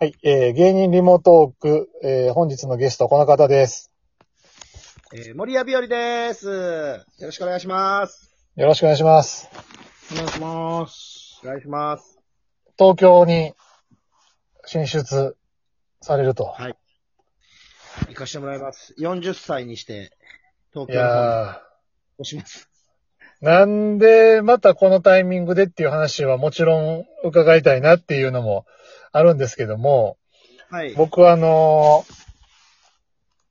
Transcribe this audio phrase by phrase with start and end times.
[0.00, 3.90] はい、えー、芸人リモートーク、えー、本日のゲストこの方です。
[5.12, 6.46] えー、森谷日和です。
[6.46, 8.32] よろしくお願いします。
[8.54, 9.48] よろしくお願いします。
[10.12, 11.40] お願いします。
[11.42, 12.20] お願いします。
[12.78, 13.54] 東京に
[14.66, 15.36] 進出
[16.00, 16.44] されると。
[16.44, 16.76] はい。
[18.10, 18.94] 行かしてもらいます。
[19.00, 20.12] 40歳にして、
[20.72, 21.60] 東い京にや
[22.20, 22.70] 押します。
[23.42, 28.64] ー、なんでまたこのタイミングでっていう話はもちろん伺いたいなっていうのも
[29.12, 30.16] あるんですけども、
[30.70, 30.94] はい。
[30.94, 32.28] 僕はあのー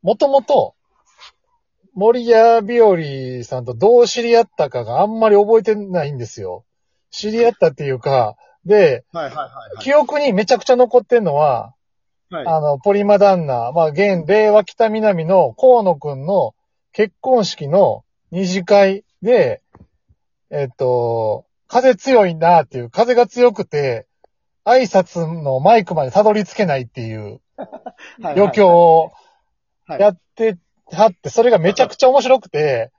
[0.08, 0.76] もともと、
[1.94, 6.64] 森谷日和さんとどう知り合ったかがあんまり覚えてないんですよ。
[7.10, 9.46] 知り合ったっていうか、で、はいはいは
[9.80, 11.74] い記憶にめちゃくちゃ残ってんのは、
[12.30, 12.48] はい。
[12.48, 16.54] あの、ポリマ旦那、まあ、現、令和北南の河野くんの
[16.92, 19.62] 結婚式の二次会で、
[20.52, 24.08] えっと、風強いなっていう、風が強くて、
[24.68, 27.40] 挨拶のマイクまでたどり着けないっていう
[28.22, 29.12] はい余興を
[29.88, 30.58] はいやって
[30.92, 32.92] はって、それがめちゃくちゃ面白くて、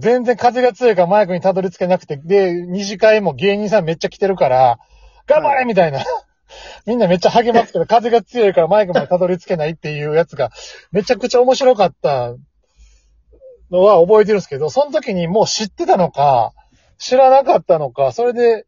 [0.00, 4.78] 全然風が強いからマイクにたどり着けなくて、で、二次会も芸人さんめっちゃ来てるから、
[5.26, 6.04] 頑張れみたいな。
[6.86, 10.50] みんなめっちゃ励ますけど、風が強いからマイクまでたどり着けないっていうやつが、
[10.90, 12.34] めちゃくちゃ面白かった
[13.70, 16.52] のは覚えてるんですけど、その時にもう知ってたのか、
[16.98, 18.64] 知らなかったのか、それで、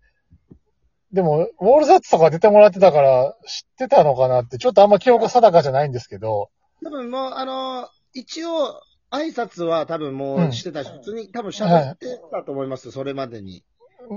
[1.13, 6.51] でも、ウォールザッツとか出てもらってたから、知ってたのかなって、ちょっとあんま記憶定かじゃないんですけど、
[6.85, 13.65] 多分もう、あの、一応、挨拶は多分もうんうしてたし、普通に多分喋ってたと思います、それまでに。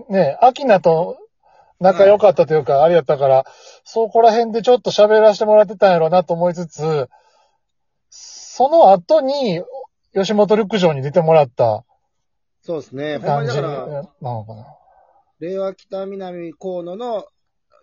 [0.10, 1.18] ね、アキナと
[1.80, 3.46] 仲良かったというか、あれやったから、
[3.86, 7.10] そこら辺でちょっと喋らせてもらってたんやろうなと思いつつ、
[8.10, 9.64] その後に、
[10.14, 11.86] 吉本陸上に出てもらった
[12.64, 13.18] そうですね。
[13.18, 13.70] ほんまにだから、
[14.22, 14.66] のかな。
[15.42, 17.26] 令和北南河野の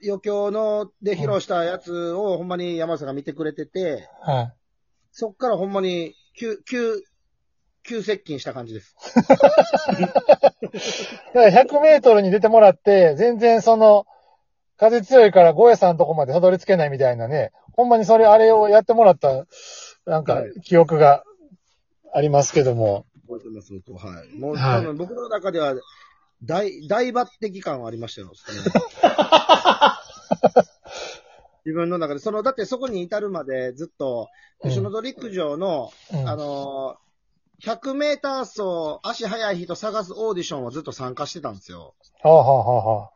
[0.05, 4.55] 余興ので披露したやつをほんまに山田さんが見てくれてて、はい。
[5.11, 7.03] そっからほんまに急、急、
[7.83, 8.95] 急接近した感じです。
[9.17, 10.15] だか
[11.35, 14.07] ら100メートルに出てもらって、全然その、
[14.77, 19.45] 風強いからゴエさんのとこまでたどり着けないみたいなね、ほんまにそれ、あれをやってもらった、
[20.07, 21.25] なんかはい、記憶が
[22.15, 23.05] ありますけども。
[23.27, 24.39] 覚えてます、僕はい。
[24.39, 25.75] もう、はい多分僕の中では、
[26.43, 28.33] 大、大抜擢感はありましたよ。
[31.65, 34.29] 自分の中で、その、だってそこに至るまでずっと、
[34.63, 41.95] うん吉本陸上の、うんあのー、100メーター走、足速い人探すオーディションをずっと参加してたんですよ。
[42.25, 43.11] はあ、はあはあは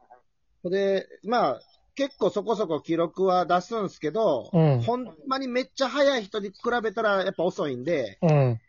[0.64, 1.60] あ、で、まあ、
[1.96, 8.60] 結構そこそこ記録は出すんですけど、うんほんまにめっちゃ速い人に比べたらやっぱ遅いんで、うん。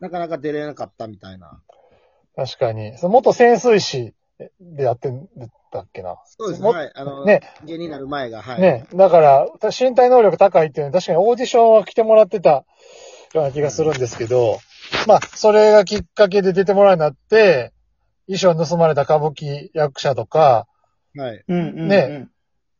[0.00, 1.60] なかなか出れなかったみたいな。
[2.36, 2.96] 確かに。
[2.98, 4.14] その元潜水士
[4.60, 5.12] でやって
[5.70, 6.16] たっけな。
[6.24, 6.68] そうですね。
[6.68, 6.92] もはい。
[6.94, 8.60] あの、ね芸になる前が、はい。
[8.60, 8.86] ね。
[8.94, 12.64] だから、身体能力高いっていうのは確かにオーディションは来てもらってたよ
[13.34, 14.58] うな気がするんですけど、
[15.06, 17.72] まあ、それがきっかけで出てもらうようになって、
[18.26, 20.66] 衣装盗まれた歌舞伎役者とか、
[21.16, 21.44] はい。
[21.46, 21.88] うんうん、うん。
[21.88, 22.28] ね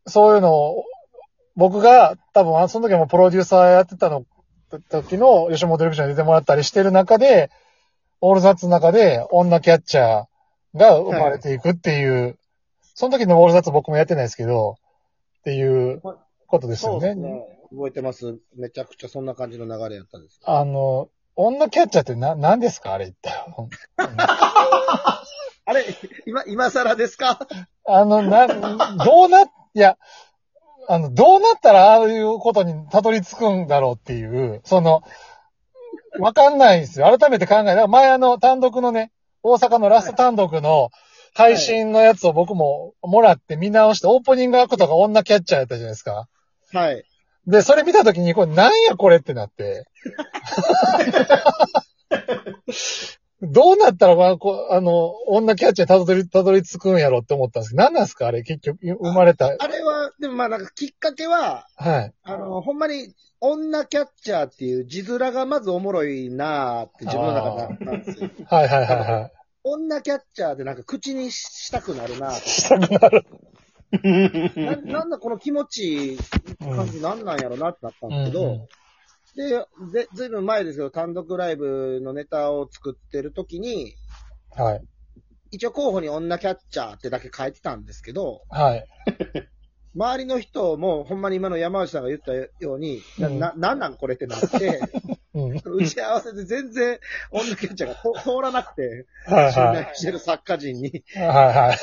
[0.07, 0.85] そういうのを、
[1.55, 4.25] 僕が多分、その時もプロデューサーやってたの、
[4.89, 7.51] 時の吉本陸上に出てもらったりしてる中で、
[8.25, 12.38] オールザッツの中で女キャッチャーが生まれていくっていう、
[12.94, 14.77] その時のオールザッツ僕もやってないですけど、
[15.41, 16.00] っていう
[16.47, 17.00] ことですよね。
[17.00, 17.43] そうですね。
[17.72, 18.38] 覚えてます。
[18.55, 20.41] めちゃくちゃそんな感じの流れやったんです。
[20.44, 22.93] あの、女キャッチャーってな、何ですか？
[22.93, 23.32] あれ一体。
[25.65, 25.84] あれ
[26.27, 27.41] 今、今更ですか？
[27.84, 29.99] あの、な、どうな、いや、
[30.88, 35.03] あの、どうなったらああいうことにたどり着くんだろうっていう、その、
[36.19, 37.17] わかんないんですよ。
[37.19, 39.12] 改めて考えた前あの、単独のね、
[39.43, 40.91] 大阪のラスト単独の
[41.34, 46.28] 配信のやつを僕ももらって見直して、オープニングアクトが女キャッチャーやったじゃないですか。
[46.73, 47.05] はい。
[47.47, 49.87] で、それ見たときに、これなんやこれってなって。
[53.43, 59.47] どうなったら、まあ、こう、あの、女キャッチャーにたどり、たどり着くんやろって思ったんですけど、何なんですかあれ、結局、生まれた。
[59.47, 62.15] あれは、でもまあなんかきっかけは、はい。
[62.23, 68.31] あの、ほんまに、女キャッチャーっていう字面がまずおもろいなーって自分の中であったんですよ。
[68.49, 69.31] はいはいはいは
[69.65, 72.31] 女キャッチャーでなんか口にしたくなるな。
[72.32, 73.26] したくなる。
[74.55, 76.19] ななんだこの気持ちいい
[76.59, 78.69] 感じなんなんやろなってなったんですけど、うん
[79.35, 83.94] で、で、ずいぶん前ですけど、単独ライブのネタを作ってる時に、
[84.50, 84.82] はい。
[85.50, 88.87] 一応候補に女キャッチャーってだけ書いてたんですけど、はい。
[89.94, 94.81] 周りの人もほんまに今の山内さんが言ったように、な、うんななんなんこれってなって、
[95.35, 95.56] うん。
[95.65, 96.99] 打ち合わせで全然
[97.31, 99.85] 女キャッチャーがと 通らなくて、はい信はい。
[99.85, 101.79] 頼してる作家陣に、はいはい。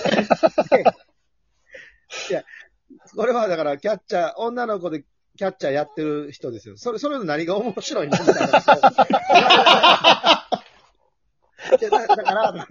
[3.16, 5.04] これはだからキャッチャー、女の子で
[5.38, 6.78] キャッチャーやってる人ですよ。
[6.78, 8.48] それ、それの何が面白いのみたいな。
[8.48, 8.62] だ
[12.08, 12.68] から、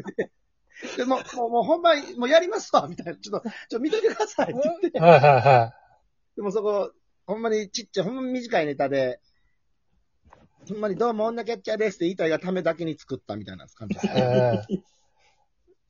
[0.97, 3.15] でもう、もう、もうほんまに、もうやりますわ、みたいな。
[3.17, 5.01] ちょっと、ちょっと見といてくださいって言って。
[5.01, 5.75] はいはいは
[6.37, 6.93] でもそこ、
[7.27, 9.21] ほんまにちっちゃい、ほんまに短いネタで、
[10.69, 14.11] ほんまにどうも女キャッチャーですって言いたいがためだけに作ったみたいな感じですい。。
[14.11, 14.83] えー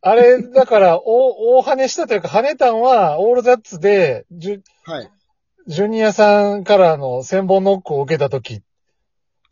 [0.01, 5.11] あれ、だから、大、大跳ねしたというか、跳ねたんは、オールザッツで、ジュ、はい。
[5.67, 8.63] ジュニアさんからの千本ノックを受けた時っ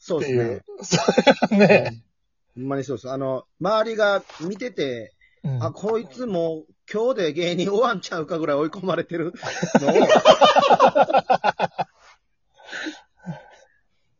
[0.06, 0.62] そうですていうね。。
[0.82, 2.04] それね。
[2.54, 3.10] ほんまにそうです。
[3.10, 5.15] あの、周りが見てて、
[5.46, 9.32] うんあ、こいつもう今日で芸人終わんちゃうかぐらい追い込まれてる
[9.80, 9.92] のを、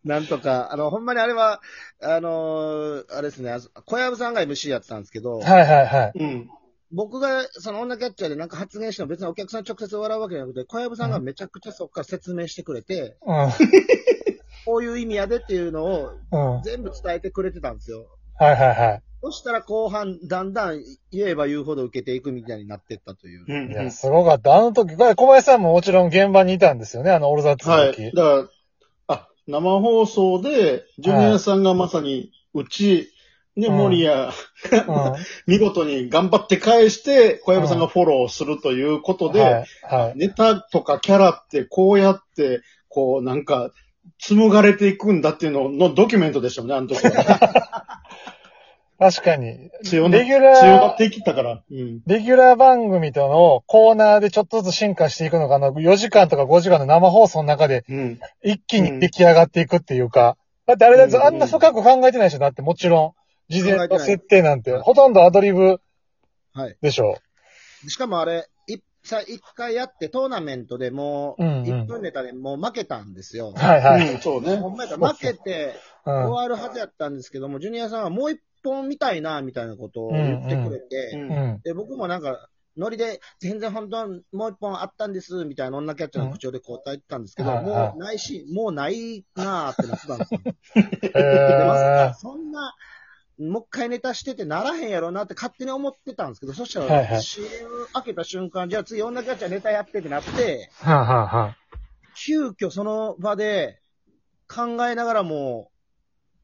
[0.07, 1.61] なんとか、あの、ほんまにあれは、
[2.01, 3.53] あのーあれですね、
[3.85, 6.13] 小籔さんが MC やってたんですけど、はいはいはい。
[6.15, 6.49] うん。
[6.93, 13.51] 僕がその女キャッチャーでなんか発言しても別にお客さん直接笑うわけじゃなくて、小籔さんがめちゃくちゃそこから説明してくれて、うん。
[14.65, 16.63] こういう意味やでっていうのをうん。
[16.63, 18.07] 全部伝えてくれてたんですよ。
[18.39, 19.03] はいはいはい。
[19.23, 23.45] そしたら後半、だんだん言えば言うほど受けていくみたいになってったという。
[23.49, 23.73] うん。
[23.73, 24.55] いや、すごかった。
[24.55, 27.95] あの時、小林さんももちろん現場にいたんですよね、あのオールザッツのはい。
[27.95, 28.13] 時。
[28.13, 28.49] だから、
[29.09, 33.13] あ、生放送で、ジュニアさんがまさに、うち、
[33.57, 34.33] で、うん森谷、うん。
[35.49, 39.67] 見事に頑張って返して、小籔さんがフォローするということで、はい。
[39.83, 40.19] はい。
[40.19, 43.73] ネタとかキャラってこうやって、こうなんか、
[44.19, 48.03] 紡がれていくんだっていうののドキュメントでしたもんね、あの時は。
[48.99, 49.71] 確かに。
[49.85, 51.63] 強なレギュラー強がっていきたから。
[51.71, 52.01] うん。
[52.07, 55.69] レギュラー番組とのコーナーでちょっとずつ進化していくのかな。
[55.69, 58.21] 4時間とか5時間の生放送の中でうん。
[58.43, 60.39] 一気に出来上がっていくっていうか。
[60.67, 62.39] だってあれだとうんあんな深く考えてないでしょ。
[62.39, 63.15] だってもちろ
[63.51, 63.53] ん。
[63.53, 64.73] 事前の考えてない設定なんて。
[64.79, 65.81] ほとんどアドリブ
[66.55, 66.77] はい。
[66.81, 67.19] でしょ。
[67.87, 68.43] しかもあれ、い
[69.07, 73.53] さ一回やってトーナメントでもう、うんうん1分ネタでもう負けたんですよ。
[73.57, 74.15] はいはい。
[74.15, 74.57] うん、そうね。
[74.57, 75.75] ほんまやったら負けて
[76.05, 76.15] うん。
[76.31, 81.61] 終わるはずやったんですけども、ジュニアさんはもう一本見たいな、みたいなことを言ってくれて、うんうん。
[81.63, 90.41] で、僕もなんか、ノリで、全然本当はもう一本あったんです、みたいな女キャッチャーの口調で答えてたんですけど、うんはいはいもうないし、もうないなーってなってたんですよ。
[90.75, 90.83] え
[91.59, 92.75] でまさーか、そんな、
[93.39, 97.49] もう一回ネタしててならへんやろうなって勝手に思ってたんですけど、そしたら、はいはい CM
[97.93, 101.57] 開けた瞬間、じゃあ次女キャッチャーネタやってってなって、はあ、はあはあ、
[102.15, 103.81] 急遽その場で
[104.49, 105.71] 考えながらも、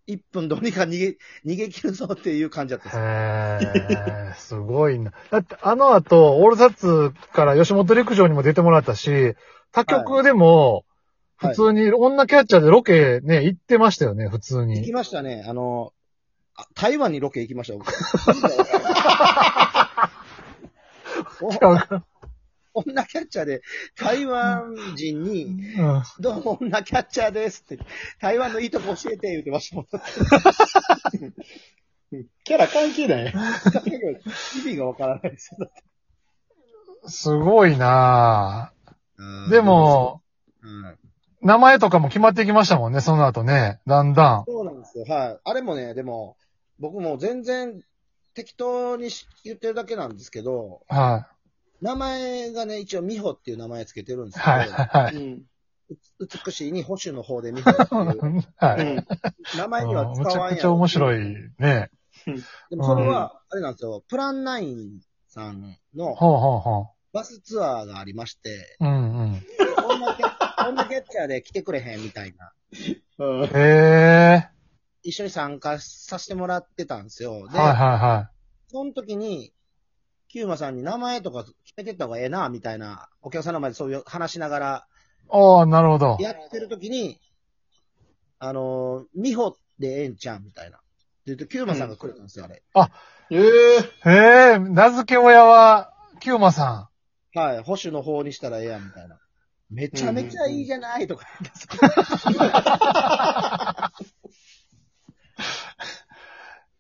[0.09, 1.17] 1分どうにか逃げ、
[1.47, 4.01] 逃げ切るぞっていう感じだったんですよ。
[4.05, 5.13] へえ、すごいな。
[5.31, 9.35] だってあの後、オールザッツから吉本陸上にも出てもらったし、
[9.71, 10.83] 他局でも、はい
[11.43, 14.93] 普通に女キャッチャーでロケね、行ってましたよね、普通行きに。
[14.93, 15.45] ましたね。
[15.45, 16.02] あの、あ
[16.75, 17.79] 台湾にロケ行きました
[22.75, 23.61] 女キャッチャーで、
[23.97, 26.03] 台湾人に、うん。
[26.21, 27.85] どうも女キャッチャーですって、
[28.21, 29.87] 台湾のいいとこ教えて言ってましたもん。
[32.45, 33.35] キャラ関係ない。
[34.65, 35.69] 意味がわからないですよ。
[37.07, 40.23] すごいなぁで、も、
[40.63, 40.99] うん
[41.43, 43.81] 名前とかも決まってきましたもんね、その後ね。
[43.85, 44.45] だんだん。
[45.05, 45.17] そうなんですよ。
[45.17, 45.41] はい。
[45.45, 46.37] あれもね、でも、
[46.79, 47.81] 僕も全然
[48.35, 51.29] 適当にし言ってるだけなんですけど、は
[51.81, 54.33] 名前がね、一応美穂っていう名前つけてるんでい。
[54.33, 54.69] すけど、はい。
[54.69, 55.17] はい。
[55.17, 55.43] うん。
[56.21, 58.81] う美しいに保守の方で美穂っていうはい。
[58.81, 59.07] うん。
[59.57, 61.19] 名前にはうんむちゃく使わんやろちゃ面白い
[61.59, 61.91] ね。
[62.71, 68.85] でもそれは、あれなんですよ、プランナインさんのほうほうほバスツアーがありまして、う。
[68.85, 69.43] うんうん。
[69.85, 72.53] 女キャ女キャッチャーで来てくれへんみたいな、
[73.19, 74.52] うんへえ。
[75.03, 77.49] 一緒に参加させてもらってたんですよ。
[77.49, 78.31] で、はいはいは
[78.69, 79.53] その時に、
[80.29, 84.93] キューマさんに名前とか決めてった方がええな、みたいな、お客さんの前でそういう話しながらい。
[85.29, 86.17] おー、なるほど。
[86.21, 87.21] やってる時に、
[88.39, 90.81] あのー、美穂でええんちゃんみたいな。
[91.27, 92.63] で、キューマさんがくれたんですよ、あれ。
[93.31, 96.91] ええへえ、名付け親は、キューマさ
[97.35, 99.19] はい、保守の方にしたらええやん、みたいな。
[99.71, 101.27] めちゃめちゃいいじゃないとか。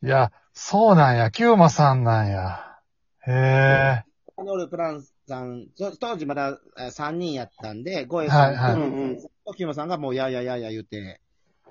[0.02, 2.78] いや、そうなんや、キューマさんなんや。
[3.26, 4.04] へえ。
[4.42, 9.18] ノルプランさん、そ当時まだ3人やったんで、ゴエはいはいさんと、うんうん
[9.54, 11.20] キューマさんがもうやいやいやいや言うて、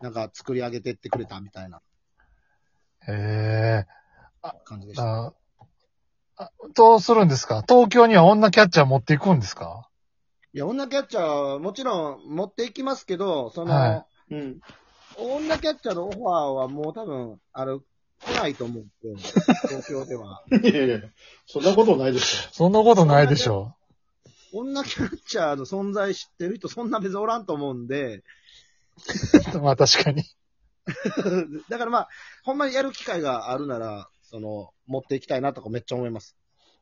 [0.02, 1.82] なんか作り上げてってくれたみたいな
[3.08, 3.88] へえ。
[4.64, 5.34] 感じでした。
[6.74, 7.64] どうするんですか？
[7.68, 9.90] 東京には女キャッチャー持っていくんですか？
[10.54, 14.60] いや、女キャッチャーはもちろん持っていきますけど、その、はうん。
[15.18, 17.78] 女キャッチャーのオファーはもう多分、あれ、
[18.26, 19.42] 来ないと思うんですよ。
[19.70, 20.44] 東京では。
[20.52, 21.02] いやいや
[21.46, 23.76] そんなことないでしそんなことないでしょ
[24.54, 28.24] 女キャッチャーの存在知ってる人そんな別におらんと思うんで、
[29.62, 30.24] まあ確かに。
[31.70, 32.10] だからまあ、
[32.44, 36.36] ほんまにやる機会があるなら、その、持っていきたいなとかめっちゃ思います。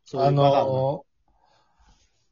[0.05, 1.05] そういあうパターンの、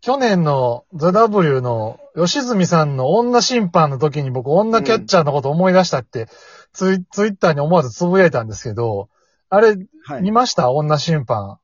[0.07, 6.29] 去年の ZW の吉住さんの女審判の時に僕女キャッチャーのこと思い出したって、
[6.71, 9.09] ツイツイッターに思わずつぶやいたんですけど、
[9.49, 10.21] あれ、はい。
[10.21, 11.59] 見ました女審判？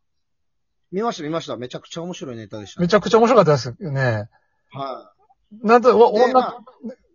[0.92, 1.56] 見ました見ました。
[1.56, 2.82] めちゃくちゃ面白いネタでした。
[2.82, 4.28] めちゃくちゃ面白かったですよね。
[4.74, 5.14] は
[5.62, 6.66] なんと、おで女、ま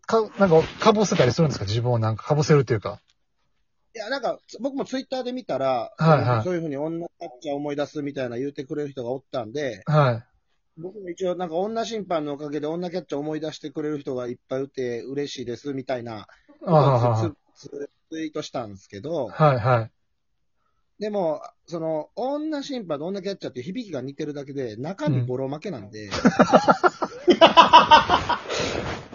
[0.07, 1.67] か、なんか、被せたりするんですか？
[1.67, 3.03] 自分をなんか被せるっていうか。
[3.95, 3.99] い。
[3.99, 10.28] いや、なんか、僕もツイッターで見たら、はいはいそういうふうに女キャッチャー思い出すみたいな言ってくれる人がおったんで、はい。
[10.79, 16.29] 僕も一応なんか女審判のおかげで女キャッチャー思い出してくれる人がいっぱいいて嬉しいですみたいな、
[17.57, 19.91] ツツツイートしたんですけど、はいはい。
[21.01, 26.11] でも、その、女審判と女キャッチャーって響きが似てるだけで、中身ボロ負けなんで、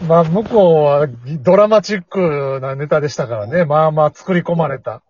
[0.08, 1.08] まあ、向こうは
[1.42, 3.66] ドラマチックなネタでしたからね。
[3.66, 5.02] まあまあ作り込まれた。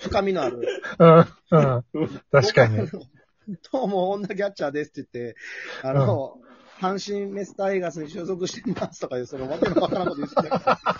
[0.00, 0.60] 深みのある、
[0.98, 1.84] うん、うん。
[2.30, 2.88] 確かに。
[3.72, 5.36] どうも女キャッチャーですって言って、
[5.82, 6.38] あの、
[6.80, 10.80] 阪神メスターエーガスに所属していますとかいう、そのわけのわからんこと言ってた。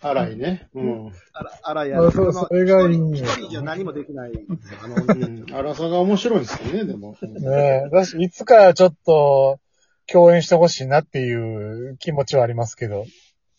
[0.00, 0.68] 荒いね。
[0.74, 1.12] うん。
[1.32, 4.78] あら、あらやまあそうそれがいいんや一人じゃ何もできないんですよ。
[4.84, 5.44] あの、うん。
[5.52, 7.16] 荒さが面白いですよね、でも。
[7.20, 7.90] ねえ。
[7.90, 9.58] だし、いつかちょっと、
[10.06, 13.04] 共演してほしいなっていう気持ちはありますけど。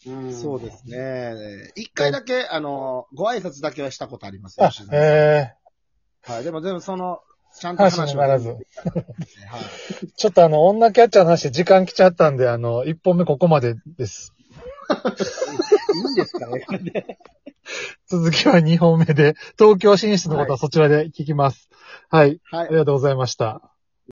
[0.08, 1.72] うんそうですね。
[1.76, 4.68] 一回だけ、あの、ご挨拶だけはしたことありますよ。
[4.68, 5.54] あ、え
[6.24, 6.44] はい。
[6.44, 7.20] でも、でもその、
[7.54, 8.60] ちゃんと話話をにならずはい。
[10.04, 14.34] え ちょっとあの、女キャッチャーの話で時間来ちゃったんで、あの、一本目ここまでです。
[15.96, 17.18] いいんですかね。
[18.08, 21.70] 続きは二本目で、東京進出のことはそちらで聞きます。
[22.10, 22.40] はい。
[22.52, 22.76] はいあり。
[22.76, 23.62] がとうございました。